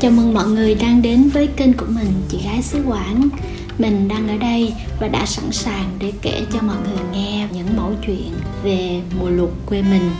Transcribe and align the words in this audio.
Chào 0.00 0.10
mừng 0.10 0.34
mọi 0.34 0.46
người 0.48 0.74
đang 0.74 1.02
đến 1.02 1.28
với 1.28 1.48
kênh 1.56 1.72
của 1.72 1.86
mình 1.88 2.12
Chị 2.28 2.38
Gái 2.44 2.62
xứ 2.62 2.82
Quảng 2.86 3.28
Mình 3.78 4.08
đang 4.08 4.28
ở 4.28 4.36
đây 4.36 4.72
và 5.00 5.08
đã 5.08 5.26
sẵn 5.26 5.52
sàng 5.52 5.90
để 5.98 6.12
kể 6.22 6.42
cho 6.52 6.58
mọi 6.62 6.76
người 6.84 7.04
nghe 7.12 7.48
những 7.52 7.76
mẫu 7.76 7.92
chuyện 8.06 8.32
về 8.64 9.00
mùa 9.20 9.28
lụt 9.28 9.50
quê 9.66 9.82
mình 9.82 10.10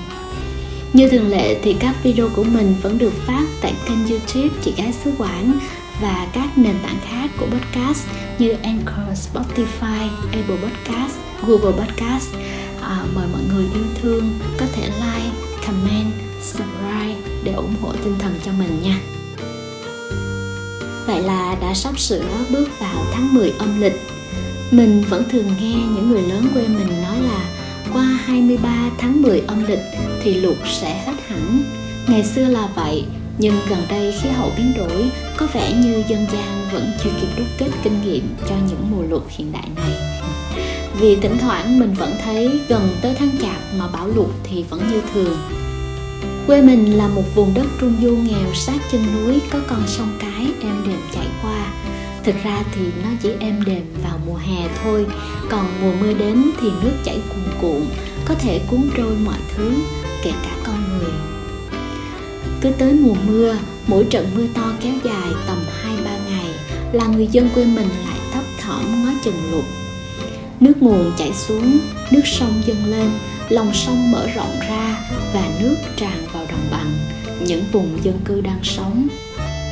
Như 0.93 1.09
thường 1.09 1.29
lệ 1.29 1.61
thì 1.63 1.77
các 1.81 1.97
video 2.03 2.29
của 2.37 2.45
mình 2.45 2.75
vẫn 2.83 2.99
được 2.99 3.13
phát 3.27 3.45
tại 3.63 3.73
kênh 3.89 4.09
youtube 4.09 4.57
Chị 4.63 4.73
Gái 4.77 4.93
xứ 4.93 5.13
Quảng 5.19 5.59
và 6.03 6.27
các 6.33 6.59
nền 6.59 6.75
tảng 6.83 6.99
khác 7.09 7.31
của 7.39 7.47
podcast 7.47 8.07
như 8.39 8.51
Anchor, 8.63 9.29
Spotify, 9.33 10.09
Apple 10.33 10.57
Podcast, 10.63 11.17
Google 11.47 11.85
Podcast. 11.85 12.35
À, 12.81 13.05
mời 13.15 13.27
mọi 13.33 13.43
người 13.55 13.65
yêu 13.75 13.85
thương 14.03 14.31
có 14.59 14.67
thể 14.73 14.83
like, 14.87 15.37
comment, 15.67 16.13
subscribe 16.43 17.31
để 17.45 17.53
ủng 17.53 17.75
hộ 17.83 17.93
tinh 18.05 18.15
thần 18.19 18.35
cho 18.45 18.53
mình 18.59 18.83
nha. 18.83 19.18
Vậy 21.09 21.23
là 21.23 21.57
đã 21.61 21.75
sắp 21.75 21.99
sửa 21.99 22.25
bước 22.51 22.69
vào 22.79 23.05
tháng 23.13 23.35
10 23.35 23.53
âm 23.59 23.81
lịch. 23.81 24.01
Mình 24.71 25.05
vẫn 25.09 25.25
thường 25.31 25.47
nghe 25.61 25.75
những 25.75 26.11
người 26.11 26.23
lớn 26.23 26.47
quê 26.55 26.69
mình 26.69 27.03
nói 27.03 27.17
là 27.23 27.45
qua 27.93 28.03
23 28.03 28.91
tháng 28.99 29.23
10 29.23 29.41
âm 29.41 29.65
lịch 29.67 29.79
thì 30.23 30.35
lụt 30.35 30.57
sẽ 30.81 31.03
hết 31.07 31.13
hẳn. 31.29 31.63
Ngày 32.09 32.25
xưa 32.25 32.45
là 32.45 32.69
vậy, 32.75 33.05
nhưng 33.39 33.55
gần 33.69 33.79
đây 33.89 34.15
khí 34.23 34.29
hậu 34.29 34.53
biến 34.57 34.73
đổi 34.77 35.11
có 35.37 35.47
vẻ 35.53 35.73
như 35.73 36.03
dân 36.09 36.27
gian 36.33 36.69
vẫn 36.73 36.91
chưa 37.05 37.11
kịp 37.21 37.29
đúc 37.39 37.47
kết 37.59 37.71
kinh 37.85 38.03
nghiệm 38.05 38.37
cho 38.49 38.55
những 38.69 38.91
mùa 38.91 39.03
lụt 39.03 39.23
hiện 39.29 39.53
đại 39.53 39.69
này 39.77 39.93
vì 41.01 41.17
thỉnh 41.17 41.39
thoảng 41.41 41.81
mình 41.81 41.95
vẫn 41.95 42.13
thấy 42.25 42.61
gần 42.69 42.89
tới 43.03 43.15
tháng 43.19 43.31
chạp 43.43 43.61
mà 43.79 43.89
bão 43.93 44.09
lụt 44.09 44.31
thì 44.45 44.65
vẫn 44.71 44.81
như 44.91 45.03
thường 45.15 45.39
quê 46.49 46.63
mình 46.63 46.99
là 46.99 47.09
một 47.09 47.23
vùng 47.35 47.55
đất 47.55 47.67
trung 47.81 47.97
du 48.03 48.17
nghèo 48.17 48.55
sát 48.55 48.79
chân 48.93 49.03
núi, 49.15 49.41
có 49.51 49.59
con 49.67 49.83
sông 49.87 50.17
cái, 50.19 50.47
êm 50.61 50.83
đềm 50.87 51.01
chảy 51.15 51.27
qua. 51.43 51.73
Thực 52.25 52.35
ra 52.45 52.63
thì 52.75 52.83
nó 53.03 53.09
chỉ 53.23 53.31
êm 53.41 53.65
đềm 53.67 53.83
vào 54.05 54.21
mùa 54.27 54.37
hè 54.37 54.69
thôi, 54.83 55.07
còn 55.51 55.67
mùa 55.81 55.93
mưa 56.01 56.13
đến 56.13 56.51
thì 56.61 56.69
nước 56.83 56.93
chảy 57.05 57.21
cuồn 57.29 57.55
cuộn, 57.61 57.87
có 58.25 58.35
thể 58.35 58.61
cuốn 58.71 58.91
trôi 58.97 59.17
mọi 59.25 59.39
thứ, 59.57 59.73
kể 60.23 60.31
cả 60.45 60.51
con 60.65 60.99
người. 60.99 61.13
Cứ 62.61 62.71
tới 62.79 62.93
mùa 62.93 63.17
mưa, 63.27 63.57
mỗi 63.87 64.05
trận 64.05 64.27
mưa 64.37 64.47
to 64.55 64.73
kéo 64.81 64.95
dài 65.05 65.29
tầm 65.47 65.59
hai, 65.83 65.97
ba 66.05 66.19
ngày, 66.31 66.51
là 66.93 67.07
người 67.07 67.27
dân 67.27 67.49
quê 67.55 67.65
mình 67.65 67.89
lại 68.07 68.19
thấp 68.33 68.45
thỏm 68.61 69.05
ngó 69.05 69.11
chừng 69.25 69.51
lụt. 69.53 69.65
Nước 70.61 70.83
nguồn 70.83 71.13
chảy 71.19 71.33
xuống, 71.33 71.79
nước 72.11 72.23
sông 72.25 72.63
dâng 72.67 72.85
lên 72.85 73.11
lòng 73.49 73.75
sông 73.75 74.11
mở 74.11 74.27
rộng 74.35 74.61
ra 74.69 74.99
và 75.35 75.49
nước 75.61 75.77
tràn 75.97 76.27
vào 76.33 76.47
đồng 76.51 76.67
bằng. 76.71 76.93
Những 77.41 77.65
vùng 77.73 77.99
dân 78.03 78.19
cư 78.25 78.41
đang 78.41 78.61
sống, 78.63 79.09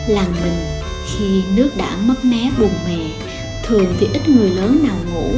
làng 0.09 0.33
mình 0.43 0.59
khi 1.07 1.43
nước 1.57 1.71
đã 1.77 1.97
mất 2.07 2.25
mé 2.25 2.51
bùn 2.59 2.71
mè 2.87 2.99
thường 3.65 3.95
thì 4.01 4.07
ít 4.13 4.29
người 4.29 4.51
lớn 4.51 4.81
nào 4.83 4.97
ngủ 5.13 5.31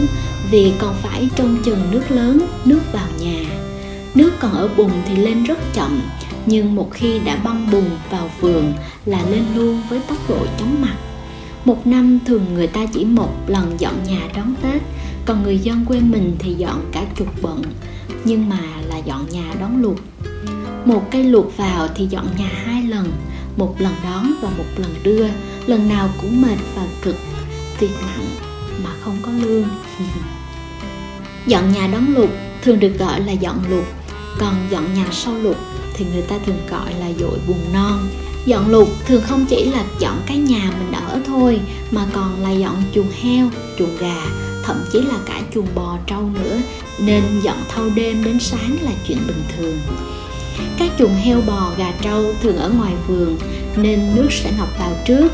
vì 0.51 0.73
còn 0.79 0.95
phải 1.03 1.29
trông 1.37 1.63
chừng 1.65 1.91
nước 1.91 2.11
lớn, 2.11 2.47
nước 2.65 2.81
vào 2.93 3.09
nhà. 3.21 3.45
Nước 4.15 4.31
còn 4.41 4.53
ở 4.53 4.69
bùn 4.77 4.91
thì 5.09 5.17
lên 5.17 5.45
rất 5.45 5.59
chậm, 5.75 6.03
nhưng 6.47 6.75
một 6.75 6.91
khi 6.93 7.19
đã 7.19 7.37
băng 7.37 7.71
bùn 7.71 7.91
vào 8.11 8.31
vườn 8.41 8.73
là 9.07 9.23
lên 9.31 9.45
luôn 9.55 9.83
với 9.89 10.01
tốc 10.09 10.19
độ 10.29 10.47
chóng 10.59 10.81
mặt. 10.81 10.97
Một 11.65 11.87
năm 11.87 12.19
thường 12.27 12.55
người 12.55 12.67
ta 12.67 12.87
chỉ 12.95 13.05
một 13.05 13.35
lần 13.47 13.75
dọn 13.79 13.95
nhà 14.07 14.21
đón 14.37 14.55
tết, 14.63 14.83
còn 15.25 15.43
người 15.43 15.59
dân 15.59 15.85
quê 15.85 16.01
mình 16.01 16.37
thì 16.39 16.55
dọn 16.55 16.91
cả 16.93 17.05
chục 17.17 17.29
bận 17.43 17.63
nhưng 18.25 18.49
mà 18.49 18.61
là 18.89 18.99
dọn 18.99 19.27
nhà 19.31 19.55
đón 19.61 19.83
luộc. 19.83 19.97
Một 20.85 21.09
cây 21.11 21.25
luộc 21.25 21.57
vào 21.57 21.89
thì 21.95 22.07
dọn 22.07 22.27
nhà 22.39 22.51
hai 22.65 22.83
lần, 22.83 23.13
một 23.57 23.75
lần 23.79 23.95
đón 24.05 24.35
và 24.43 24.49
một 24.59 24.65
lần 24.77 24.95
đưa. 25.03 25.27
Lần 25.67 25.89
nào 25.89 26.09
cũng 26.21 26.43
mệt 26.43 26.59
và 26.77 26.83
cực, 27.03 27.17
việc 27.81 27.91
nặng 28.01 28.27
mà 28.85 28.91
không 29.01 29.17
có 29.23 29.33
lương. 29.33 29.69
Dọn 31.47 31.73
nhà 31.73 31.87
đón 31.87 32.15
luộc 32.15 32.31
thường 32.63 32.81
được 32.81 32.99
gọi 32.99 33.21
là 33.21 33.33
dọn 33.33 33.59
luộc. 33.71 33.85
Còn 34.39 34.55
dọn 34.71 34.95
nhà 34.95 35.07
sau 35.13 35.35
luộc 35.35 35.57
thì 35.95 36.07
người 36.13 36.23
ta 36.23 36.39
thường 36.47 36.59
gọi 36.71 36.95
là 37.01 37.13
dội 37.21 37.39
buồn 37.47 37.61
non. 37.73 38.09
Dọn 38.47 38.71
luộc 38.71 38.89
thường 39.07 39.23
không 39.23 39.47
chỉ 39.49 39.65
là 39.65 39.85
dọn 39.99 40.21
cái 40.27 40.37
nhà 40.37 40.73
mình 40.79 40.93
ở 40.93 41.21
thôi, 41.27 41.61
mà 41.91 42.07
còn 42.13 42.43
là 42.43 42.51
dọn 42.51 42.83
chuồng 42.95 43.11
heo, 43.23 43.51
chuồng 43.79 43.97
gà 44.01 44.48
thậm 44.69 44.85
chí 44.93 45.01
là 45.01 45.15
cả 45.27 45.41
chuồng 45.55 45.67
bò 45.75 45.99
trâu 46.07 46.31
nữa, 46.35 46.57
nên 46.99 47.23
dọn 47.43 47.57
thâu 47.69 47.91
đêm 47.95 48.25
đến 48.25 48.41
sáng 48.41 48.77
là 48.83 48.91
chuyện 49.09 49.19
bình 49.27 49.43
thường. 49.57 49.79
Các 50.79 50.91
chuồng 50.99 51.15
heo 51.15 51.41
bò, 51.41 51.73
gà 51.79 51.93
trâu 52.03 52.35
thường 52.43 52.57
ở 52.57 52.71
ngoài 52.79 52.93
vườn, 53.07 53.39
nên 53.77 54.01
nước 54.15 54.29
sẽ 54.31 54.53
ngập 54.59 54.69
vào 54.79 54.93
trước. 55.07 55.33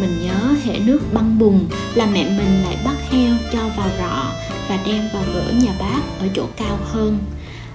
Mình 0.00 0.18
nhớ 0.22 0.54
hệ 0.64 0.78
nước 0.78 1.00
băng 1.12 1.38
bùng 1.38 1.68
là 1.94 2.06
mẹ 2.06 2.24
mình 2.24 2.62
lại 2.64 2.76
bắt 2.84 2.96
heo 3.10 3.34
cho 3.52 3.58
vào 3.76 3.88
rọ 3.98 4.32
và 4.68 4.78
đem 4.86 5.02
vào 5.12 5.22
gỡ 5.34 5.52
nhà 5.62 5.72
bác 5.80 6.00
ở 6.20 6.28
chỗ 6.34 6.46
cao 6.56 6.78
hơn. 6.92 7.18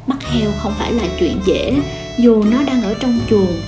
Bắt 0.08 0.18
heo 0.24 0.52
không 0.64 0.74
phải 0.80 0.94
là 0.94 1.04
chuyện 1.20 1.40
dễ, 1.46 1.82
dù 2.20 2.44
nó 2.44 2.64
đang 2.64 2.84
ở 2.84 2.94
trong 2.94 3.20
chuồng. 3.30 3.62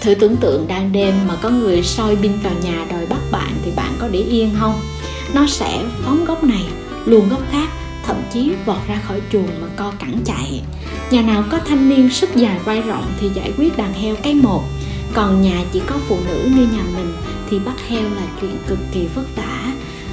Thử 0.00 0.14
tưởng 0.14 0.36
tượng 0.36 0.68
đang 0.68 0.92
đêm 0.92 1.14
mà 1.28 1.36
có 1.36 1.50
người 1.50 1.82
soi 1.82 2.16
binh 2.16 2.38
vào 2.42 2.54
nhà 2.62 2.86
đòi 2.90 3.06
bắt 3.06 3.20
bạn 3.30 3.52
thì 3.64 3.70
bạn 3.76 3.92
có 3.98 4.08
để 4.08 4.18
yên 4.18 4.54
không? 4.60 4.80
Nó 5.34 5.46
sẽ 5.46 5.84
phóng 6.02 6.24
gốc 6.24 6.44
này, 6.44 6.64
luồn 7.04 7.28
gốc 7.28 7.42
khác, 7.50 7.68
thậm 8.06 8.16
chí 8.32 8.52
vọt 8.66 8.88
ra 8.88 9.00
khỏi 9.08 9.20
chuồng 9.32 9.60
mà 9.60 9.66
co 9.76 9.92
cẳng 9.98 10.20
chạy. 10.24 10.62
Nhà 11.10 11.22
nào 11.22 11.44
có 11.50 11.58
thanh 11.58 11.88
niên 11.88 12.10
sức 12.10 12.36
dài 12.36 12.58
vai 12.64 12.82
rộng 12.82 13.06
thì 13.20 13.28
giải 13.34 13.52
quyết 13.58 13.76
đàn 13.76 13.92
heo 13.92 14.16
cái 14.22 14.34
một. 14.34 14.64
Còn 15.14 15.42
nhà 15.42 15.64
chỉ 15.72 15.80
có 15.86 15.96
phụ 16.08 16.18
nữ 16.26 16.50
như 16.56 16.62
nhà 16.72 16.82
mình 16.96 17.12
thì 17.50 17.58
bắt 17.58 17.74
heo 17.88 18.02
là 18.02 18.22
chuyện 18.40 18.58
cực 18.66 18.78
kỳ 18.92 19.06
vất 19.14 19.36
vả. 19.36 19.72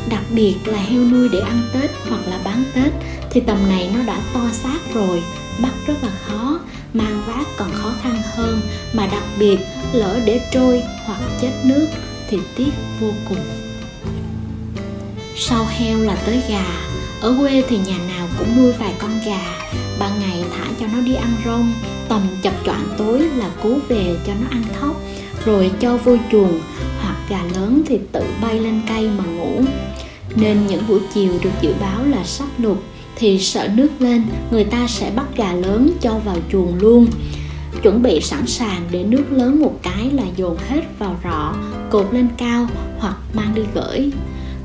Đặc 0.10 0.22
biệt 0.32 0.56
là 0.66 0.80
heo 0.80 1.02
nuôi 1.02 1.30
để 1.30 1.40
ăn 1.40 1.62
tết 1.74 1.92
hoặc 2.10 2.22
là 2.28 2.40
bán 2.44 2.64
tết 2.76 2.94
thì 3.32 3.42
tầm 3.42 3.58
này 3.70 3.90
nó 3.96 4.04
đã 4.04 4.20
to 4.34 4.50
xác 4.52 4.80
rồi, 4.94 5.24
bắt 5.60 5.74
rất 5.88 6.04
là 6.04 6.12
khó, 6.26 6.60
mang 6.94 7.24
vác 7.28 7.48
còn 7.58 7.72
khó 7.74 7.92
khăn 8.04 8.22
hơn. 8.36 8.62
Mà 8.94 9.08
đặc 9.08 9.24
biệt 9.40 9.58
lỡ 9.94 10.20
để 10.26 10.42
trôi 10.52 10.84
hoặc 11.06 11.20
chết 11.42 11.52
nước 11.66 11.88
thì 12.30 12.38
tiếc 12.56 12.72
vô 13.00 13.12
cùng 13.30 13.73
sau 15.36 15.66
heo 15.70 16.00
là 16.00 16.16
tới 16.26 16.42
gà. 16.50 16.66
Ở 17.22 17.36
quê 17.40 17.64
thì 17.70 17.78
nhà 17.78 17.98
nào 18.08 18.28
cũng 18.40 18.58
nuôi 18.58 18.72
vài 18.72 18.94
con 19.00 19.12
gà. 19.26 19.40
Ban 20.00 20.20
ngày 20.20 20.44
thả 20.58 20.66
cho 20.80 20.86
nó 20.94 21.02
đi 21.02 21.14
ăn 21.14 21.36
rong, 21.46 21.74
tầm 22.08 22.22
chập 22.42 22.54
choạng 22.66 22.88
tối 22.98 23.20
là 23.20 23.50
cứu 23.64 23.80
về 23.88 24.16
cho 24.28 24.34
nó 24.42 24.48
ăn 24.50 24.64
thóc. 24.80 25.02
Rồi 25.46 25.72
cho 25.80 25.98
vô 25.98 26.18
chuồng, 26.32 26.60
hoặc 27.02 27.16
gà 27.30 27.40
lớn 27.56 27.82
thì 27.86 28.00
tự 28.12 28.24
bay 28.42 28.60
lên 28.60 28.82
cây 28.88 29.10
mà 29.18 29.24
ngủ. 29.24 29.62
Nên 30.36 30.68
những 30.68 30.84
buổi 30.88 31.00
chiều 31.14 31.34
được 31.44 31.52
dự 31.62 31.74
báo 31.82 32.06
là 32.06 32.24
sắp 32.24 32.48
lụt 32.58 32.78
thì 33.16 33.40
sợ 33.40 33.68
nước 33.76 33.90
lên, 34.00 34.24
người 34.52 34.64
ta 34.64 34.88
sẽ 34.88 35.12
bắt 35.16 35.26
gà 35.36 35.54
lớn 35.54 35.92
cho 36.02 36.12
vào 36.26 36.38
chuồng 36.52 36.76
luôn. 36.80 37.08
Chuẩn 37.84 38.02
bị 38.02 38.22
sẵn 38.22 38.48
sàng 38.48 38.82
để 38.92 39.04
nước 39.04 39.24
lớn 39.32 39.60
một 39.60 39.80
cái 39.82 40.12
là 40.12 40.24
dồn 40.36 40.58
hết 40.70 40.82
vào 41.00 41.20
rọ, 41.24 41.54
cột 41.90 42.14
lên 42.14 42.28
cao 42.38 42.68
hoặc 43.00 43.16
mang 43.34 43.56
đi 43.56 43.62
gửi 43.74 44.12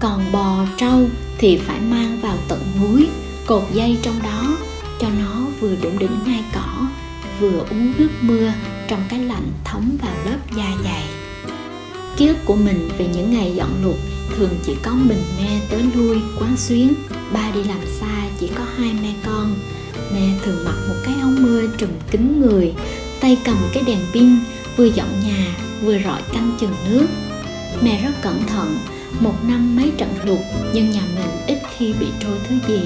còn 0.00 0.32
bò 0.32 0.64
trâu 0.76 1.09
thì 1.38 1.56
phải 1.56 1.81
mang 1.81 2.20
vào 2.20 2.36
tận 2.48 2.60
núi 2.81 3.09
cột 3.47 3.62
dây 3.72 3.98
trong 4.03 4.22
đó, 4.22 4.56
cho 5.00 5.09
nó 5.09 5.47
vừa 5.60 5.75
đụng 5.82 5.98
đỉnh 5.98 6.19
ngay 6.26 6.44
cỏ, 6.54 6.86
vừa 7.41 7.59
uống 7.70 7.92
nước 7.98 8.09
mưa 8.20 8.53
trong 8.88 9.00
cái 9.09 9.20
lạnh 9.20 9.50
thấm 9.64 9.98
vào 10.03 10.14
lớp 10.25 10.38
da 10.56 10.70
dày. 10.84 11.04
Ký 12.16 12.26
ức 12.26 12.36
của 12.44 12.56
mình 12.56 12.88
về 12.98 13.09
những 13.14 13.32
ngày 13.32 13.53
dọn 13.56 13.70
lụt 13.84 13.97
thường 14.36 14.59
chỉ 14.64 14.76
có 14.82 14.91
mình 14.91 15.22
me 15.38 15.60
tới 15.70 15.84
lui, 15.94 16.19
quán 16.41 16.56
xuyến. 16.56 16.94
Ba 17.32 17.50
đi 17.54 17.65
làm 17.65 17.80
xa 18.00 18.28
chỉ 18.41 18.50
có 18.54 18.65
hai 18.76 18.94
mẹ 19.03 19.15
con. 19.26 19.54
Mẹ 20.12 20.30
thường 20.44 20.65
mặc 20.65 20.76
một 20.88 20.94
cái 21.04 21.15
áo 21.20 21.30
mưa 21.41 21.62
trùm 21.78 21.91
kín 22.10 22.41
người, 22.41 22.72
tay 23.20 23.38
cầm 23.44 23.56
cái 23.72 23.82
đèn 23.86 23.98
pin, 24.12 24.36
vừa 24.76 24.84
dọn 24.84 25.09
nhà, 25.26 25.56
vừa 25.82 25.98
rọi 26.04 26.22
canh 26.32 26.56
chừng 26.60 26.74
nước. 26.91 27.06
Mẹ 27.83 28.03
rất 28.04 28.12
cẩn 28.22 28.47
thận 28.47 28.78
một 29.21 29.34
năm 29.43 29.77
mấy 29.77 29.93
trận 29.99 30.15
lụt 30.25 30.41
nhưng 30.72 30.91
nhà 30.91 31.03
mình 31.15 31.31
ít 31.47 31.59
khi 31.77 31.93
bị 32.01 32.07
trôi 32.21 32.39
thứ 32.49 32.57
gì. 32.69 32.81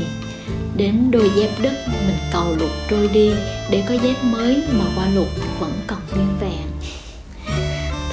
Đến 0.77 1.11
đôi 1.11 1.31
dép 1.37 1.51
đất 1.63 1.75
mình 2.07 2.17
cầu 2.33 2.57
lụt 2.59 2.71
trôi 2.91 3.09
đi, 3.09 3.31
để 3.71 3.85
có 3.89 3.95
dép 3.95 4.25
mới 4.25 4.63
mà 4.73 4.85
qua 4.97 5.07
lụt 5.15 5.29
vẫn 5.61 5.73
còn 5.87 5.99
nguyên 6.15 6.29
vẹn. 6.41 6.67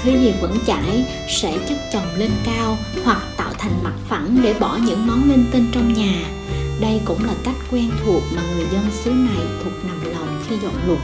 Thứ 0.04 0.12
gì 0.12 0.34
vẫn 0.42 0.58
chảy 0.66 1.06
sẽ 1.42 1.58
chất 1.70 1.78
chồng 1.94 2.16
lên 2.18 2.32
cao 2.46 2.78
hoặc 3.04 3.22
tạo 3.38 3.54
thành 3.58 3.84
mặt 3.84 3.96
phẳng 4.10 4.40
để 4.44 4.54
bỏ 4.60 4.78
những 4.86 5.08
món 5.08 5.30
linh 5.30 5.46
tinh 5.52 5.66
trong 5.72 5.94
nhà. 5.94 6.14
Đây 6.82 7.02
cũng 7.06 7.26
là 7.26 7.34
cách 7.44 7.56
quen 7.72 7.90
thuộc 8.06 8.24
mà 8.36 8.42
người 8.56 8.66
dân 8.72 8.84
xứ 9.04 9.12
này 9.12 9.46
thuộc 9.64 9.74
nằm 9.88 10.14
lòng 10.14 10.44
khi 10.48 10.56
dọn 10.64 10.74
lụt 10.88 11.00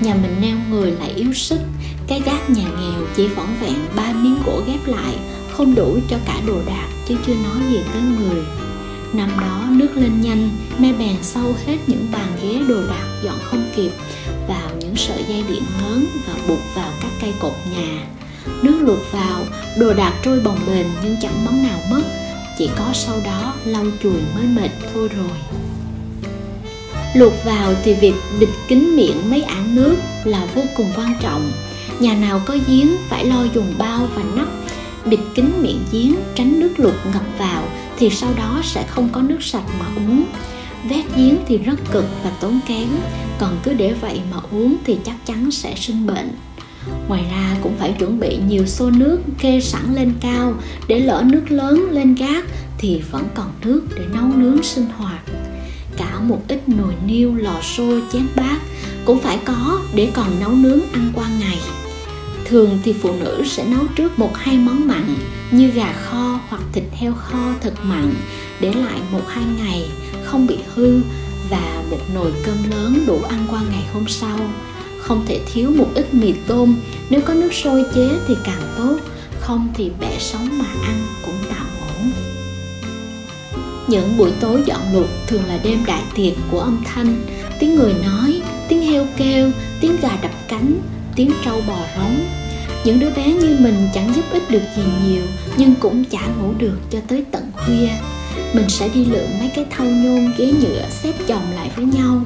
nhà 0.00 0.14
mình 0.14 0.36
neo 0.40 0.56
người 0.70 0.90
lại 0.90 1.10
yếu 1.16 1.32
sức, 1.32 1.58
cái 2.06 2.22
gác 2.26 2.50
nhà 2.50 2.64
nghèo 2.64 3.06
chỉ 3.16 3.26
vỏn 3.26 3.46
vẹn 3.60 3.74
ba 3.96 4.12
miếng 4.12 4.38
gỗ 4.46 4.62
ghép 4.66 4.86
lại 4.86 5.16
không 5.58 5.74
đủ 5.74 5.98
cho 6.08 6.16
cả 6.26 6.40
đồ 6.46 6.54
đạc 6.66 6.88
chứ 7.08 7.14
chưa 7.26 7.34
nói 7.34 7.62
gì 7.70 7.80
tới 7.92 8.02
người. 8.02 8.42
Năm 9.12 9.30
đó, 9.40 9.64
nước 9.70 9.88
lên 9.94 10.20
nhanh 10.20 10.50
mẹ 10.78 10.92
bèn 10.92 11.16
sâu 11.22 11.54
hết 11.66 11.76
những 11.86 12.06
bàn 12.12 12.26
ghế 12.42 12.60
đồ 12.68 12.80
đạc 12.90 13.06
dọn 13.24 13.38
không 13.42 13.70
kịp, 13.76 13.90
vào 14.48 14.70
những 14.80 14.96
sợi 14.96 15.24
dây 15.28 15.44
điện 15.48 15.62
lớn 15.82 16.06
và 16.26 16.34
buộc 16.48 16.58
vào 16.74 16.90
các 17.02 17.10
cây 17.20 17.32
cột 17.40 17.52
nhà. 17.72 18.06
Nước 18.62 18.78
lụt 18.80 18.98
vào, 19.12 19.44
đồ 19.78 19.94
đạc 19.94 20.12
trôi 20.24 20.40
bồng 20.40 20.58
bềnh 20.66 20.86
nhưng 21.04 21.16
chẳng 21.22 21.44
món 21.44 21.62
nào 21.62 21.78
mất, 21.90 22.02
chỉ 22.58 22.70
có 22.78 22.84
sau 22.94 23.20
đó 23.24 23.54
lau 23.64 23.84
chùi 24.02 24.20
mới 24.34 24.44
mệt 24.44 24.70
thôi 24.94 25.08
rồi. 25.16 25.38
Lụt 27.14 27.32
vào 27.44 27.74
thì 27.84 27.94
việc 27.94 28.14
bịt 28.40 28.48
kín 28.68 28.96
miệng 28.96 29.30
mấy 29.30 29.42
ảng 29.42 29.74
nước 29.74 29.96
là 30.24 30.46
vô 30.54 30.62
cùng 30.76 30.92
quan 30.96 31.14
trọng. 31.20 31.52
Nhà 32.00 32.14
nào 32.14 32.40
có 32.46 32.56
giếng 32.66 32.88
phải 33.08 33.24
lo 33.24 33.44
dùng 33.54 33.74
bao 33.78 34.08
và 34.14 34.22
nắp 34.34 34.48
bịt 35.10 35.20
kín 35.34 35.52
miệng 35.62 35.84
giếng, 35.92 36.14
tránh 36.34 36.60
nước 36.60 36.70
lụt 36.76 36.94
ngập 37.12 37.22
vào 37.38 37.62
thì 37.98 38.10
sau 38.10 38.30
đó 38.36 38.60
sẽ 38.64 38.86
không 38.88 39.08
có 39.12 39.22
nước 39.22 39.42
sạch 39.42 39.64
mà 39.80 39.86
uống. 39.96 40.24
Vét 40.88 41.04
giếng 41.16 41.36
thì 41.46 41.58
rất 41.58 41.80
cực 41.92 42.04
và 42.24 42.30
tốn 42.40 42.60
kém, 42.68 42.88
còn 43.38 43.56
cứ 43.62 43.72
để 43.72 43.94
vậy 44.00 44.20
mà 44.30 44.36
uống 44.50 44.76
thì 44.84 44.98
chắc 45.04 45.26
chắn 45.26 45.50
sẽ 45.50 45.74
sinh 45.76 46.06
bệnh. 46.06 46.30
Ngoài 47.08 47.24
ra 47.30 47.56
cũng 47.62 47.76
phải 47.78 47.92
chuẩn 47.98 48.20
bị 48.20 48.38
nhiều 48.48 48.66
xô 48.66 48.90
nước 48.90 49.20
kê 49.38 49.60
sẵn 49.60 49.94
lên 49.94 50.12
cao 50.20 50.54
để 50.88 51.00
lỡ 51.00 51.22
nước 51.26 51.50
lớn 51.50 51.88
lên 51.90 52.14
gác 52.14 52.44
thì 52.78 53.02
vẫn 53.10 53.24
còn 53.34 53.50
nước 53.64 53.82
để 53.96 54.04
nấu 54.14 54.26
nướng 54.36 54.62
sinh 54.62 54.86
hoạt. 54.96 55.20
Cả 55.96 56.20
một 56.20 56.42
ít 56.48 56.68
nồi 56.68 56.94
niêu, 57.06 57.34
lò 57.34 57.60
xo 57.62 57.84
chén 58.12 58.26
bát 58.36 58.58
cũng 59.04 59.18
phải 59.18 59.38
có 59.44 59.80
để 59.94 60.10
còn 60.14 60.40
nấu 60.40 60.50
nướng 60.50 60.80
ăn 60.92 61.12
qua 61.14 61.28
ngày 61.40 61.58
thường 62.48 62.78
thì 62.84 62.92
phụ 62.92 63.12
nữ 63.20 63.42
sẽ 63.46 63.64
nấu 63.64 63.86
trước 63.96 64.18
một 64.18 64.30
hai 64.36 64.56
món 64.58 64.88
mặn 64.88 65.16
như 65.50 65.70
gà 65.70 65.92
kho 65.92 66.40
hoặc 66.48 66.62
thịt 66.72 66.84
heo 66.92 67.14
kho 67.14 67.52
thật 67.60 67.74
mặn 67.82 68.14
để 68.60 68.72
lại 68.72 69.00
một 69.12 69.22
hai 69.28 69.44
ngày 69.58 69.88
không 70.24 70.46
bị 70.46 70.58
hư 70.74 71.00
và 71.50 71.82
một 71.90 71.98
nồi 72.14 72.32
cơm 72.44 72.56
lớn 72.70 73.04
đủ 73.06 73.20
ăn 73.28 73.46
qua 73.50 73.62
ngày 73.70 73.84
hôm 73.94 74.04
sau. 74.08 74.38
Không 75.00 75.24
thể 75.26 75.40
thiếu 75.52 75.70
một 75.76 75.88
ít 75.94 76.14
mì 76.14 76.34
tôm, 76.46 76.76
nếu 77.10 77.20
có 77.20 77.34
nước 77.34 77.54
sôi 77.54 77.84
chế 77.94 78.08
thì 78.28 78.34
càng 78.44 78.62
tốt, 78.78 78.96
không 79.40 79.68
thì 79.74 79.90
bẻ 80.00 80.18
sống 80.18 80.58
mà 80.58 80.66
ăn 80.84 81.06
cũng 81.26 81.34
tạm 81.50 81.66
ổn. 81.80 82.10
Những 83.88 84.16
buổi 84.18 84.30
tối 84.40 84.62
dọn 84.66 84.80
lụt 84.92 85.08
thường 85.26 85.44
là 85.46 85.58
đêm 85.64 85.84
đại 85.86 86.02
tiệc 86.14 86.32
của 86.50 86.60
âm 86.60 86.82
thanh, 86.84 87.26
tiếng 87.60 87.74
người 87.74 87.94
nói, 88.04 88.42
tiếng 88.68 88.82
heo 88.82 89.06
kêu, 89.16 89.50
tiếng 89.80 89.96
gà 90.02 90.16
đập 90.22 90.32
cánh, 90.48 90.80
tiếng 91.16 91.30
trâu 91.44 91.62
bò 91.68 91.78
rống 91.96 92.37
những 92.84 93.00
đứa 93.00 93.10
bé 93.10 93.32
như 93.32 93.56
mình 93.60 93.88
chẳng 93.94 94.14
giúp 94.14 94.24
ích 94.32 94.50
được 94.50 94.62
gì 94.76 94.82
nhiều, 95.06 95.22
nhưng 95.56 95.74
cũng 95.80 96.04
chả 96.04 96.26
ngủ 96.26 96.52
được 96.58 96.78
cho 96.90 96.98
tới 97.08 97.24
tận 97.32 97.42
khuya. 97.56 97.88
Mình 98.52 98.68
sẽ 98.68 98.88
đi 98.94 99.04
lượm 99.04 99.26
mấy 99.38 99.50
cái 99.54 99.64
thau 99.70 99.86
nhôm, 99.86 100.32
ghế 100.38 100.52
nhựa, 100.60 100.88
xếp 101.02 101.12
chồng 101.26 101.42
lại 101.54 101.70
với 101.76 101.84
nhau. 101.84 102.22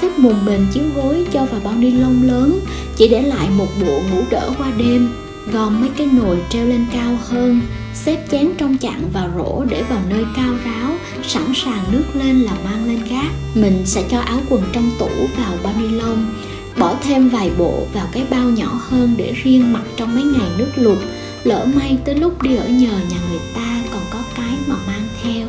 Xếp 0.00 0.10
mùng 0.16 0.44
mền 0.44 0.66
chiếu 0.72 0.84
gối 0.94 1.26
cho 1.32 1.44
vào 1.44 1.60
bao 1.64 1.74
ni 1.74 1.90
lông 1.90 2.22
lớn, 2.22 2.60
chỉ 2.96 3.08
để 3.08 3.22
lại 3.22 3.48
một 3.50 3.68
bộ 3.80 4.00
ngủ 4.10 4.22
đỡ 4.30 4.50
qua 4.58 4.72
đêm. 4.78 5.08
Gom 5.52 5.80
mấy 5.80 5.90
cái 5.96 6.06
nồi 6.06 6.38
treo 6.50 6.66
lên 6.66 6.86
cao 6.92 7.18
hơn, 7.28 7.60
xếp 7.94 8.24
chén 8.30 8.50
trong 8.58 8.78
chạn 8.78 9.08
vào 9.12 9.30
rổ 9.36 9.64
để 9.64 9.82
vào 9.82 10.00
nơi 10.08 10.24
cao 10.36 10.54
ráo, 10.64 10.92
sẵn 11.26 11.52
sàng 11.54 11.84
nước 11.92 12.04
lên 12.14 12.40
là 12.40 12.52
mang 12.64 12.86
lên 12.86 13.00
gác. 13.10 13.30
Mình 13.54 13.82
sẽ 13.84 14.02
cho 14.10 14.18
áo 14.18 14.38
quần 14.50 14.62
trong 14.72 14.90
tủ 14.98 15.10
vào 15.36 15.52
bao 15.64 15.74
ni 15.80 15.88
lông 15.88 16.34
bỏ 16.78 16.94
thêm 17.02 17.28
vài 17.28 17.50
bộ 17.58 17.86
vào 17.92 18.06
cái 18.12 18.24
bao 18.30 18.48
nhỏ 18.48 18.80
hơn 18.88 19.14
để 19.16 19.32
riêng 19.42 19.72
mặc 19.72 19.82
trong 19.96 20.14
mấy 20.14 20.24
ngày 20.24 20.48
nước 20.58 20.70
lụt. 20.76 20.98
Lỡ 21.44 21.66
may 21.74 21.98
tới 22.04 22.14
lúc 22.14 22.42
đi 22.42 22.56
ở 22.56 22.68
nhờ 22.68 22.98
nhà 23.10 23.16
người 23.30 23.40
ta 23.54 23.82
còn 23.92 24.02
có 24.10 24.18
cái 24.36 24.54
mà 24.66 24.74
mang 24.86 25.08
theo. 25.22 25.46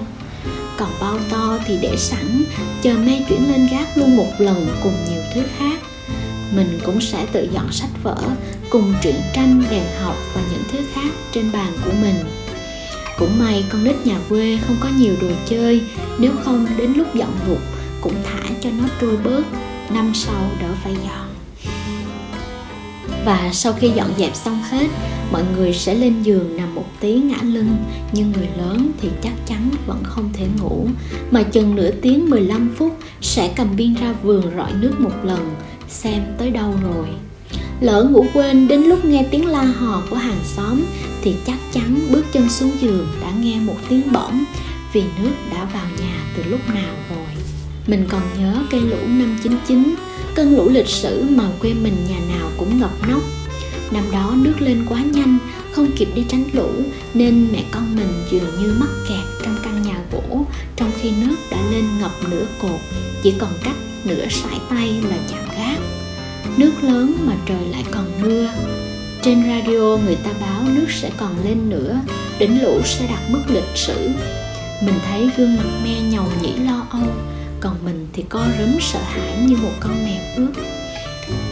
Còn 0.78 0.90
bao 1.02 1.18
to 1.30 1.58
thì 1.66 1.78
để 1.82 1.96
sẵn, 1.98 2.44
chờ 2.82 2.94
me 2.94 3.26
chuyển 3.30 3.52
lên 3.52 3.68
gác 3.72 3.98
luôn 3.98 4.18
một 4.18 4.32
lần 4.38 4.68
cùng 4.84 4.94
nhiều 5.10 5.22
thứ 5.34 5.42
khác. 5.58 5.80
Mình 6.56 6.80
cũng 6.86 7.02
sẽ 7.02 7.26
tự 7.32 7.48
dọn 7.54 7.72
sách 7.72 7.90
vở, 8.04 8.18
cùng 8.70 8.94
truyện 9.04 9.16
tranh, 9.34 9.64
đèn 9.70 9.84
học 10.02 10.16
và 10.34 10.42
những 10.52 10.64
thứ 10.72 10.80
khác 10.94 11.10
trên 11.32 11.52
bàn 11.52 11.72
của 11.86 11.92
mình. 12.02 12.16
Cũng 13.18 13.40
may 13.40 13.66
con 13.70 13.84
nít 13.84 14.06
nhà 14.06 14.18
quê 14.30 14.60
không 14.68 14.76
có 14.80 14.90
nhiều 14.98 15.14
đồ 15.22 15.28
chơi, 15.46 15.82
nếu 16.20 16.32
không 16.44 16.68
đến 16.78 16.94
lúc 16.94 17.16
dọn 17.16 17.32
lụt 17.48 17.60
cũng 18.02 18.16
thả 18.24 18.50
cho 18.62 18.70
nó 18.78 18.84
trôi 19.02 19.18
bớt 19.24 19.44
năm 19.94 20.12
sau 20.14 20.50
đỡ 20.62 20.68
phải 20.84 20.94
dọn. 20.94 21.28
Và 23.26 23.50
sau 23.54 23.74
khi 23.74 23.90
dọn 23.90 24.10
dẹp 24.18 24.36
xong 24.36 24.62
hết, 24.70 24.88
mọi 25.32 25.44
người 25.56 25.74
sẽ 25.74 25.96
lên 25.96 26.24
giường 26.24 26.58
nằm 26.58 26.76
một 26.76 26.86
tí 27.00 27.14
ngã 27.14 27.38
lưng, 27.44 27.76
nhưng 28.12 28.32
người 28.32 28.48
lớn 28.58 28.92
thì 29.02 29.10
chắc 29.22 29.34
chắn 29.46 29.70
vẫn 29.88 30.04
không 30.04 30.30
thể 30.34 30.46
ngủ. 30.62 30.88
Mà 31.32 31.44
chừng 31.44 31.76
nửa 31.76 31.92
tiếng 31.92 32.30
15 32.30 32.76
phút 32.78 32.98
sẽ 33.22 33.54
cầm 33.56 33.76
biên 33.76 33.94
ra 33.94 34.14
vườn 34.24 34.52
rọi 34.58 34.74
nước 34.74 35.00
một 35.00 35.24
lần, 35.24 35.56
xem 35.88 36.24
tới 36.38 36.50
đâu 36.50 36.74
rồi. 36.84 37.08
Lỡ 37.82 38.04
ngủ 38.04 38.26
quên 38.34 38.68
đến 38.68 38.82
lúc 38.82 39.06
nghe 39.06 39.26
tiếng 39.32 39.48
la 39.48 39.64
hò 39.64 40.02
của 40.10 40.16
hàng 40.16 40.40
xóm 40.44 40.82
thì 41.22 41.36
chắc 41.46 41.58
chắn 41.72 42.00
bước 42.12 42.26
chân 42.34 42.50
xuống 42.50 42.72
giường 42.82 43.08
đã 43.22 43.32
nghe 43.42 43.60
một 43.60 43.78
tiếng 43.90 44.12
bỏng 44.12 44.44
vì 44.94 45.04
nước 45.24 45.32
đã 45.52 45.66
vào 45.66 45.86
nhà 46.00 46.26
từ 46.38 46.44
lúc 46.44 46.60
nào 46.74 46.94
rồi 47.10 47.13
mình 47.88 48.06
còn 48.10 48.22
nhớ 48.40 48.56
cây 48.72 48.82
lũ 48.82 48.98
năm 49.08 49.38
99 49.44 49.96
cơn 50.36 50.56
lũ 50.56 50.70
lịch 50.70 50.88
sử 50.88 51.26
mà 51.30 51.44
quê 51.60 51.74
mình 51.74 51.96
nhà 52.10 52.36
nào 52.36 52.50
cũng 52.58 52.80
ngập 52.80 52.92
nóc. 53.08 53.22
Năm 53.92 54.04
đó 54.12 54.34
nước 54.38 54.62
lên 54.62 54.86
quá 54.90 55.00
nhanh, 55.14 55.38
không 55.72 55.92
kịp 55.96 56.08
đi 56.16 56.26
tránh 56.30 56.44
lũ, 56.54 56.70
nên 57.14 57.48
mẹ 57.52 57.64
con 57.72 57.96
mình 57.96 58.26
dường 58.32 58.50
như 58.60 58.76
mắc 58.80 58.90
kẹt 59.10 59.44
trong 59.44 59.56
căn 59.64 59.82
nhà 59.82 60.00
gỗ, 60.12 60.46
trong 60.76 60.92
khi 61.02 61.12
nước 61.12 61.36
đã 61.52 61.58
lên 61.72 61.86
ngập 62.02 62.12
nửa 62.32 62.46
cột, 62.62 62.80
chỉ 63.24 63.34
còn 63.40 63.50
cách 63.64 63.76
nửa 64.06 64.26
sải 64.30 64.60
tay 64.70 65.02
là 65.10 65.18
chạm 65.30 65.44
gác. 65.58 65.80
Nước 66.58 66.72
lớn 66.82 67.14
mà 67.28 67.34
trời 67.46 67.68
lại 67.72 67.84
còn 67.92 68.06
mưa. 68.22 68.50
Trên 69.22 69.44
radio 69.44 69.98
người 70.06 70.16
ta 70.16 70.32
báo 70.42 70.64
nước 70.76 70.88
sẽ 70.90 71.12
còn 71.18 71.36
lên 71.46 71.70
nữa, 71.70 72.00
đỉnh 72.40 72.64
lũ 72.64 72.82
sẽ 72.86 73.08
đạt 73.08 73.32
mức 73.32 73.42
lịch 73.48 73.76
sử. 73.76 74.10
Mình 74.86 74.96
thấy 75.08 75.30
gương 75.38 75.56
mặt 75.56 75.70
me 75.84 76.02
nhầu 76.02 76.26
nhĩ 76.42 76.56
lo 76.56 76.86
âu 76.90 77.08
còn 77.64 77.76
mình 77.86 78.08
thì 78.14 78.24
co 78.30 78.46
rúm 78.60 78.80
sợ 78.80 79.00
hãi 79.00 79.38
như 79.42 79.58
một 79.58 79.72
con 79.80 80.06
mèo 80.06 80.22
ướt. 80.36 80.52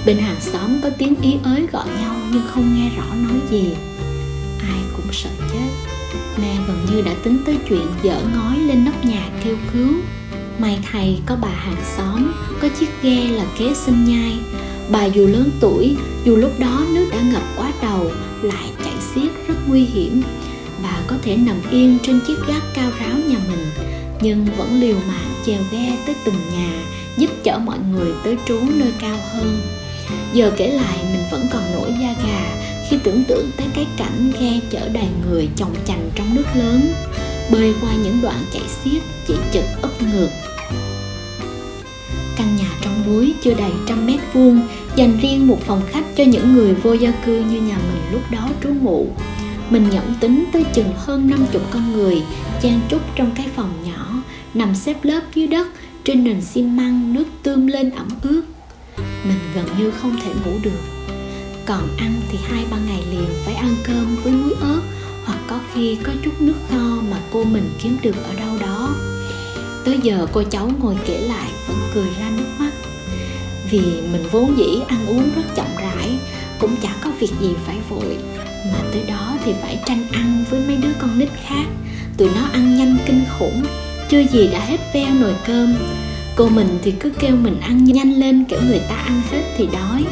Bên 0.06 0.18
hàng 0.18 0.42
xóm 0.42 0.82
có 0.84 0.90
tiếng 0.98 1.16
ý 1.22 1.36
ới 1.44 1.68
gọi 1.72 1.88
nhau 2.02 2.16
nhưng 2.32 2.42
không 2.48 2.76
nghe 2.76 2.90
rõ 2.98 3.16
nói 3.16 3.40
gì. 3.50 3.70
Ai 4.60 4.80
cũng 4.96 5.06
sợ 5.12 5.30
chết. 5.52 5.70
Mẹ 6.42 6.56
gần 6.68 6.86
như 6.92 7.02
đã 7.02 7.12
tính 7.24 7.38
tới 7.46 7.58
chuyện 7.70 7.88
dở 8.04 8.22
ngói 8.36 8.58
lên 8.58 8.86
nóc 8.86 9.06
nhà 9.06 9.30
kêu 9.44 9.58
cứu. 9.74 9.94
May 10.60 10.80
thầy 10.92 11.20
có 11.26 11.38
bà 11.42 11.50
hàng 11.50 11.84
xóm, 11.98 12.34
có 12.62 12.70
chiếc 12.80 12.90
ghe 13.02 13.28
là 13.28 13.46
kế 13.60 13.74
sinh 13.74 14.06
nhai. 14.06 14.38
Bà 14.92 15.06
dù 15.06 15.28
lớn 15.28 15.50
tuổi, 15.62 15.96
dù 16.26 16.36
lúc 16.36 16.52
đó 16.60 16.86
nước 16.90 17.10
đã 17.12 17.22
ngập 17.22 17.44
quá 17.58 17.72
đầu, 17.82 18.12
lại 18.42 18.70
chạy 18.84 18.94
xiết 19.16 19.48
rất 19.48 19.56
nguy 19.68 19.86
hiểm. 19.86 20.22
Bà 20.84 20.98
có 21.08 21.16
thể 21.24 21.38
nằm 21.38 21.58
yên 21.72 21.98
trên 22.04 22.20
chiếc 22.28 22.38
gác 22.48 22.64
cao 22.74 22.92
ráo 23.00 23.18
nhà 23.28 23.38
mình, 23.50 23.66
nhưng 24.22 24.46
vẫn 24.58 24.80
liều 24.82 24.96
mạng 25.08 25.31
chèo 25.46 25.62
ghe 25.72 25.98
tới 26.06 26.16
từng 26.26 26.36
nhà, 26.54 26.84
giúp 27.18 27.30
chở 27.44 27.60
mọi 27.60 27.78
người 27.92 28.12
tới 28.24 28.38
trú 28.46 28.60
nơi 28.76 28.94
cao 29.00 29.18
hơn. 29.34 29.62
Giờ 30.34 30.52
kể 30.58 30.68
lại, 30.68 30.98
mình 31.12 31.24
vẫn 31.32 31.48
còn 31.54 31.72
nổi 31.74 31.94
da 32.02 32.16
gà 32.28 32.52
khi 32.90 32.98
tưởng 33.04 33.24
tượng 33.24 33.52
tới 33.58 33.68
cái 33.74 33.88
cảnh 33.98 34.32
ghe 34.40 34.60
chở 34.70 34.90
đầy 34.90 35.08
người 35.26 35.50
chồng 35.56 35.76
chành 35.86 36.10
trong 36.16 36.36
nước 36.36 36.46
lớn, 36.56 36.94
bơi 37.52 37.74
qua 37.82 37.92
những 38.04 38.22
đoạn 38.22 38.38
chạy 38.54 38.64
xiết, 38.84 39.02
chỉ 39.28 39.34
chực 39.52 39.64
ấp 39.82 40.02
ngược. 40.02 40.30
Căn 42.38 42.56
nhà 42.56 42.70
trong 42.82 43.04
núi 43.08 43.34
chưa 43.44 43.54
đầy 43.54 43.72
trăm 43.88 44.06
mét 44.06 44.20
vuông, 44.34 44.62
dành 44.96 45.18
riêng 45.22 45.48
một 45.48 45.58
phòng 45.66 45.82
khách 45.92 46.06
cho 46.18 46.24
những 46.24 46.54
người 46.54 46.74
vô 46.74 46.94
gia 46.94 47.12
cư 47.12 47.40
như 47.40 47.62
nhà 47.62 47.78
mình 47.78 48.02
lúc 48.12 48.22
đó 48.32 48.50
trú 48.64 48.70
ngụ. 48.70 49.08
Mình 49.70 49.90
nhẩm 49.90 50.16
tính 50.20 50.46
tới 50.54 50.66
chừng 50.74 50.92
hơn 50.98 51.30
50 51.30 51.62
con 51.72 51.94
người, 51.94 52.22
chen 52.62 52.80
trúc 52.90 53.02
trong 53.16 53.32
cái 53.36 53.46
phòng 53.56 53.72
nhỏ 53.86 54.11
nằm 54.54 54.76
xếp 54.76 54.96
lớp 55.04 55.22
dưới 55.36 55.48
đất, 55.48 55.68
trên 56.04 56.24
nền 56.24 56.42
xi 56.42 56.62
măng 56.62 57.14
nước 57.14 57.26
tươm 57.44 57.68
lên 57.68 57.90
ẩm 57.90 58.08
ướt. 58.22 58.44
Mình 58.98 59.40
gần 59.56 59.66
như 59.80 59.92
không 59.92 60.16
thể 60.24 60.32
ngủ 60.46 60.52
được. 60.64 60.80
Còn 61.66 61.88
ăn 61.98 62.14
thì 62.32 62.38
hai 62.48 62.66
ba 62.72 62.78
ngày 62.88 63.04
liền 63.12 63.30
phải 63.46 63.54
ăn 63.54 63.76
cơm 63.84 64.16
với 64.24 64.34
muối 64.34 64.54
ớt, 64.62 64.82
hoặc 65.26 65.40
có 65.48 65.60
khi 65.74 65.98
có 66.04 66.12
chút 66.24 66.42
nước 66.42 66.56
kho 66.70 67.02
mà 67.12 67.18
cô 67.34 67.44
mình 67.44 67.70
kiếm 67.84 67.98
được 68.02 68.16
ở 68.24 68.34
đâu 68.36 68.58
đó. 68.60 68.96
Tới 69.86 70.00
giờ 70.04 70.28
cô 70.32 70.44
cháu 70.44 70.72
ngồi 70.80 70.96
kể 71.06 71.18
lại 71.18 71.50
vẫn 71.68 71.78
cười 71.94 72.08
ra 72.20 72.30
nước 72.38 72.48
mắt. 72.60 72.72
Vì 73.70 73.80
mình 74.12 74.24
vốn 74.32 74.58
dĩ 74.58 74.80
ăn 74.88 75.06
uống 75.08 75.30
rất 75.36 75.56
chậm 75.56 75.68
rãi, 75.82 76.10
cũng 76.60 76.76
chả 76.82 76.96
có 77.04 77.12
việc 77.20 77.32
gì 77.42 77.54
phải 77.66 77.78
vội, 77.90 78.18
mà 78.66 78.80
tới 78.92 79.04
đó 79.08 79.38
thì 79.46 79.54
phải 79.62 79.80
tranh 79.86 80.08
ăn 80.12 80.44
với 80.50 80.60
mấy 80.68 80.78
đứa 80.78 80.94
con 81.00 81.20
nít 81.20 81.30
khác. 81.44 81.66
Tụi 82.18 82.30
nó 82.36 82.48
ăn 82.54 82.78
nhanh 82.78 82.98
kinh 83.06 83.24
khủng 83.40 83.64
chưa 84.12 84.24
gì 84.24 84.50
đã 84.54 84.60
hết 84.60 84.78
veo 84.94 85.14
nồi 85.14 85.36
cơm. 85.48 85.76
Cô 86.36 86.50
mình 86.50 86.80
thì 86.82 86.92
cứ 86.92 87.12
kêu 87.20 87.36
mình 87.36 87.60
ăn 87.60 87.84
nhanh 87.84 88.14
lên 88.14 88.46
kiểu 88.46 88.60
người 88.68 88.82
ta 88.90 88.96
ăn 88.96 89.22
hết 89.32 89.44
thì 89.58 89.68
đói. 89.74 90.06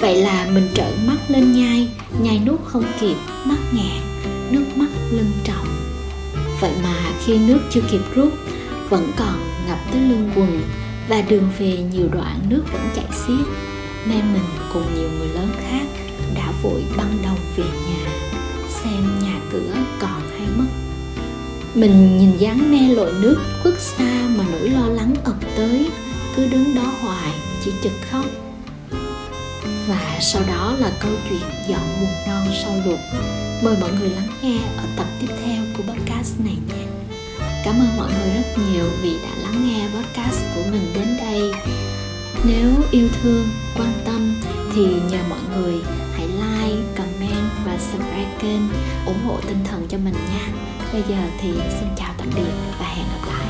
Vậy 0.00 0.16
là 0.16 0.46
mình 0.54 0.68
trợn 0.74 1.06
mắt 1.06 1.16
lên 1.28 1.52
nhai 1.52 1.88
nhai 2.22 2.40
nuốt 2.46 2.60
không 2.64 2.84
kịp, 3.00 3.16
mắt 3.44 3.58
ngạn 3.72 4.00
nước 4.50 4.64
mắt 4.76 4.88
lưng 5.10 5.32
trọng 5.44 5.78
vậy 6.60 6.72
mà 6.82 6.94
khi 7.24 7.38
nước 7.38 7.58
chưa 7.70 7.80
kịp 7.90 8.00
rút, 8.14 8.32
vẫn 8.88 9.12
còn 9.16 9.38
ngập 9.68 9.78
tới 9.92 10.00
lưng 10.00 10.30
quần 10.36 10.62
và 11.08 11.20
đường 11.28 11.48
về 11.58 11.78
nhiều 11.92 12.08
đoạn 12.12 12.40
nước 12.48 12.62
vẫn 12.72 12.82
chảy 12.94 13.04
xiết. 13.12 13.46
Nên 14.08 14.32
mình 14.32 14.44
cùng 14.72 14.94
nhiều 14.94 15.08
người 15.18 15.28
lớn 15.28 15.48
khác 15.60 15.86
đã 16.34 16.52
vội 16.62 16.84
băng 16.96 17.18
đầu 17.22 17.34
về 17.56 17.64
nhà. 17.64 17.97
Mình 21.78 22.18
nhìn 22.18 22.38
dáng 22.38 22.72
me 22.72 22.94
lội 22.94 23.12
nước 23.20 23.36
khuất 23.62 23.74
xa 23.80 24.28
mà 24.36 24.44
nỗi 24.52 24.68
lo 24.70 24.88
lắng 24.88 25.14
ập 25.24 25.36
tới, 25.56 25.90
cứ 26.36 26.46
đứng 26.46 26.74
đó 26.74 26.92
hoài, 27.00 27.32
chỉ 27.64 27.70
chực 27.82 27.92
khóc. 28.10 28.24
Và 29.88 30.18
sau 30.20 30.42
đó 30.48 30.74
là 30.78 30.92
câu 31.00 31.10
chuyện 31.30 31.40
dọn 31.68 31.80
buồn 32.00 32.10
non 32.26 32.46
sau 32.62 32.72
lụt 32.86 32.98
mời 33.62 33.76
mọi 33.80 33.90
người 34.00 34.10
lắng 34.10 34.28
nghe 34.42 34.58
ở 34.76 34.84
tập 34.96 35.06
tiếp 35.20 35.34
theo 35.44 35.62
của 35.76 35.82
podcast 35.82 36.40
này 36.44 36.56
nha. 36.68 36.86
Cảm 37.64 37.74
ơn 37.74 37.96
mọi 37.96 38.12
người 38.12 38.34
rất 38.34 38.62
nhiều 38.72 38.84
vì 39.02 39.14
đã 39.22 39.42
lắng 39.42 39.66
nghe 39.66 39.88
podcast 39.88 40.42
của 40.54 40.62
mình 40.70 40.92
đến 40.94 41.16
đây. 41.18 41.52
Nếu 42.44 42.70
yêu 42.90 43.08
thương, 43.22 43.48
quan 43.76 43.92
tâm 44.04 44.34
thì 44.74 44.82
nhờ 44.84 45.18
mọi 45.30 45.40
người 45.56 45.74
hãy 46.16 46.26
like, 46.26 46.82
comment 46.96 47.07
kênh 48.40 48.60
ủng 49.06 49.24
hộ 49.26 49.40
tinh 49.46 49.64
thần 49.64 49.86
cho 49.88 49.98
mình 49.98 50.14
nha. 50.14 50.48
Bây 50.92 51.02
giờ 51.02 51.16
thì 51.40 51.52
xin 51.80 51.88
chào 51.96 52.14
tạm 52.18 52.28
biệt 52.36 52.52
và 52.78 52.86
hẹn 52.86 53.06
gặp 53.12 53.28
lại. 53.28 53.47